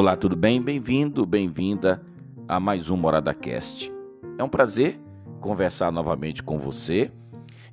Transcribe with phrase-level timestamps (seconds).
[0.00, 0.62] Olá, tudo bem?
[0.62, 2.02] Bem-vindo, bem-vinda
[2.48, 3.92] a mais um Morada Cast.
[4.38, 4.98] É um prazer
[5.42, 7.12] conversar novamente com você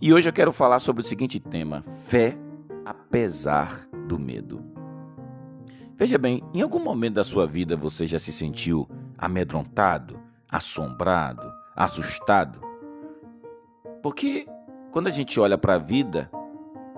[0.01, 2.37] e hoje eu quero falar sobre o seguinte tema: fé
[2.83, 4.61] apesar do medo.
[5.95, 8.85] Veja bem, em algum momento da sua vida você já se sentiu
[9.17, 10.19] amedrontado,
[10.51, 12.59] assombrado, assustado?
[14.03, 14.45] Porque
[14.91, 16.29] quando a gente olha para a vida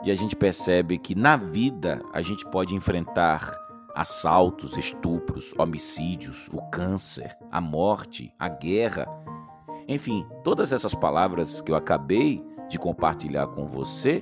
[0.04, 3.69] e a gente percebe que na vida a gente pode enfrentar
[4.00, 9.06] assaltos, estupros, homicídios, o câncer, a morte, a guerra.
[9.90, 14.22] Enfim, todas essas palavras que eu acabei de compartilhar com você,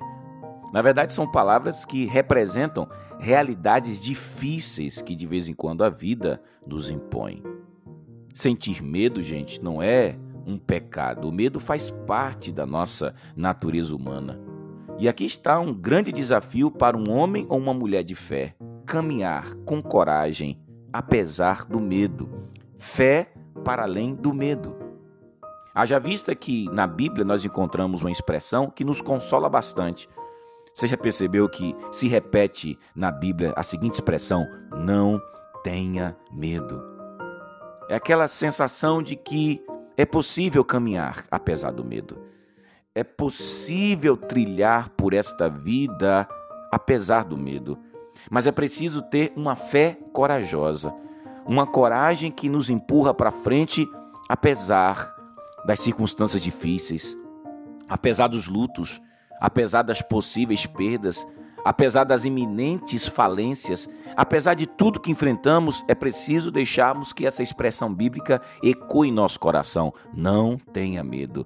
[0.73, 6.41] na verdade são palavras que representam realidades difíceis que de vez em quando a vida
[6.65, 7.43] nos impõe.
[8.33, 11.29] Sentir medo, gente, não é um pecado.
[11.29, 14.41] O medo faz parte da nossa natureza humana.
[14.97, 18.56] E aqui está um grande desafio para um homem ou uma mulher de fé
[18.87, 20.57] caminhar com coragem,
[20.93, 22.49] apesar do medo.
[22.79, 24.77] Fé para além do medo.
[25.75, 30.09] Haja vista que na Bíblia nós encontramos uma expressão que nos consola bastante.
[30.73, 35.21] Você já percebeu que se repete na Bíblia a seguinte expressão: não
[35.63, 36.81] tenha medo.
[37.89, 39.61] É aquela sensação de que
[39.97, 42.17] é possível caminhar apesar do medo.
[42.95, 46.27] É possível trilhar por esta vida
[46.71, 47.77] apesar do medo.
[48.29, 50.93] Mas é preciso ter uma fé corajosa,
[51.45, 53.87] uma coragem que nos empurra para frente
[54.27, 55.15] apesar
[55.65, 57.17] das circunstâncias difíceis,
[57.89, 59.01] apesar dos lutos,
[59.39, 61.25] apesar das possíveis perdas,
[61.63, 67.93] apesar das iminentes falências, apesar de tudo que enfrentamos, é preciso deixarmos que essa expressão
[67.93, 69.93] bíblica ecoe em nosso coração.
[70.13, 71.45] Não tenha medo.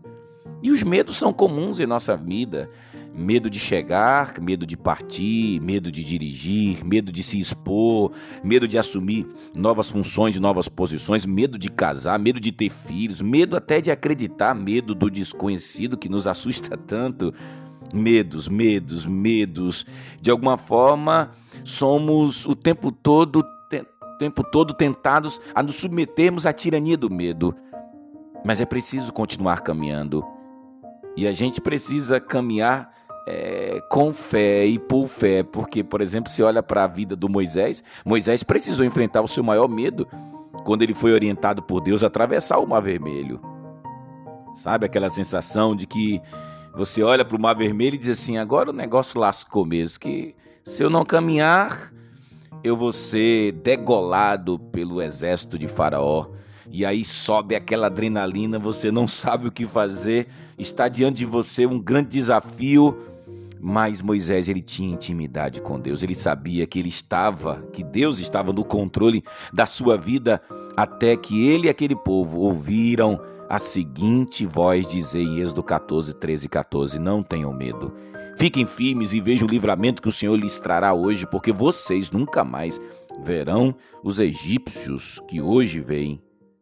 [0.62, 2.70] E os medos são comuns em nossa vida.
[3.14, 8.78] Medo de chegar, medo de partir, medo de dirigir, medo de se expor, medo de
[8.78, 13.81] assumir novas funções e novas posições, medo de casar, medo de ter filhos, medo até
[13.81, 17.34] de acreditar, medo do desconhecido que nos assusta tanto.
[17.94, 19.85] Medos, medos, medos.
[20.22, 21.31] De alguma forma,
[21.66, 23.85] somos o tempo todo, te,
[24.18, 27.53] tempo todo tentados a nos submetermos à tirania do medo.
[28.46, 30.25] Mas é preciso continuar caminhando.
[31.18, 36.42] E a gente precisa caminhar é, com fé e por fé, porque, por exemplo, se
[36.42, 40.08] olha para a vida do Moisés, Moisés precisou enfrentar o seu maior medo
[40.64, 43.40] quando ele foi orientado por Deus a atravessar o Mar Vermelho.
[44.54, 46.22] Sabe aquela sensação de que
[46.76, 50.36] você olha para o Mar Vermelho e diz assim: agora o negócio lascou mesmo, que
[50.64, 51.92] se eu não caminhar,
[52.64, 56.28] eu vou ser degolado pelo exército de Faraó.
[56.74, 60.28] E aí sobe aquela adrenalina, você não sabe o que fazer,
[60.58, 63.10] está diante de você um grande desafio
[63.61, 68.51] mas Moisés ele tinha intimidade com Deus, ele sabia que ele estava, que Deus estava
[68.51, 69.23] no controle
[69.53, 70.41] da sua vida,
[70.75, 76.45] até que ele e aquele povo ouviram a seguinte voz dizer em Êxodo 14, 13
[76.45, 77.94] e 14: Não tenham medo.
[78.38, 82.43] Fiquem firmes e vejam o livramento que o Senhor lhes trará hoje, porque vocês nunca
[82.43, 82.79] mais
[83.22, 86.19] verão os egípcios que hoje veem.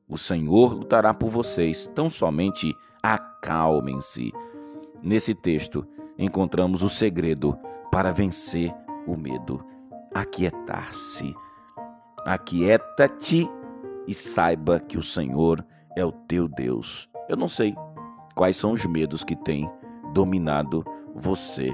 [0.08, 4.34] O Senhor lutará por vocês, tão somente acalmem-se.
[5.02, 5.88] Nesse texto,
[6.20, 7.58] encontramos o segredo
[7.92, 8.76] para vencer
[9.08, 9.66] o medo.
[10.14, 11.34] Aquietar-se.
[12.26, 13.50] Aquieta-te
[14.06, 15.66] e saiba que o Senhor
[15.96, 17.10] é o teu Deus.
[17.30, 17.74] Eu não sei
[18.36, 19.70] quais são os medos que têm
[20.14, 20.84] dominado
[21.16, 21.72] você,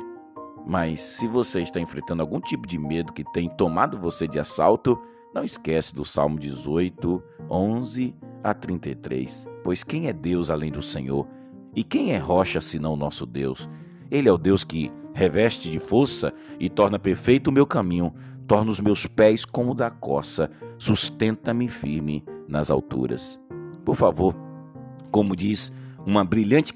[0.66, 5.00] mas se você está enfrentando algum tipo de medo que tem tomado você de assalto,
[5.34, 9.48] não esquece do Salmo 18, 11 a 33.
[9.64, 11.28] Pois quem é Deus além do Senhor?
[11.76, 13.70] E quem é rocha senão nosso Deus?
[14.10, 18.14] Ele é o Deus que reveste de força e torna perfeito o meu caminho,
[18.48, 23.40] torna os meus pés como da coça, sustenta-me firme nas alturas.
[23.84, 24.36] Por favor,
[25.12, 25.72] como diz
[26.06, 26.74] uma brilhante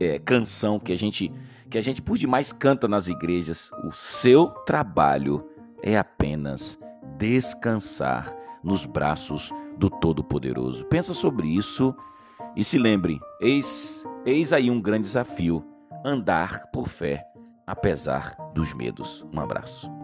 [0.00, 1.32] é, canção que a gente
[1.68, 5.42] que a gente por demais canta nas igrejas, o seu trabalho
[5.82, 6.78] é apenas
[7.16, 8.30] descansar
[8.62, 10.84] nos braços do Todo-Poderoso.
[10.84, 11.96] Pensa sobre isso
[12.54, 15.64] e se lembre, eis, eis aí um grande desafio
[16.04, 17.26] andar por fé,
[17.66, 19.24] apesar dos medos.
[19.32, 20.01] Um abraço.